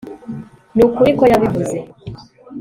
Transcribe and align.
nukuri 0.75 1.11
ko 1.17 1.23
yabivuze 1.31 1.77